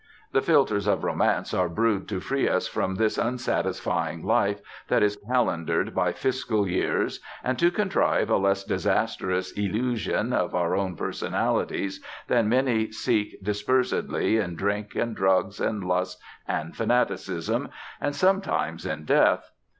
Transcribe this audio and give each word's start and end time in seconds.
The 0.31 0.41
philtres 0.41 0.87
of 0.87 1.03
romance 1.03 1.53
are 1.53 1.69
brewed 1.69 2.07
to 2.09 2.19
free 2.19 2.49
us 2.49 2.67
from 2.67 2.95
this 2.95 3.19
unsatisfying 3.19 4.23
life 4.25 4.59
that 4.87 5.03
is 5.03 5.15
calendared 5.31 5.93
by 5.93 6.11
fiscal 6.11 6.67
years, 6.67 7.19
and 7.43 7.59
to 7.59 7.69
contrive 7.69 8.27
a 8.31 8.37
less 8.37 8.63
disastrous 8.63 9.51
elusion 9.51 10.33
of 10.33 10.55
our 10.55 10.75
own 10.75 10.95
personalities 10.95 12.03
than 12.27 12.49
many 12.49 12.91
seek 12.91 13.43
dispersedly 13.43 14.37
in 14.43 14.55
drink 14.55 14.95
and 14.95 15.15
drugs 15.15 15.59
and 15.59 15.83
lust 15.83 16.19
and 16.47 16.75
fanaticism, 16.75 17.69
and 17.99 18.15
sometimes 18.15 18.87
in 18.87 19.05
death. 19.05 19.51